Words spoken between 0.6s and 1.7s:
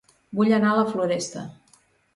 a La Floresta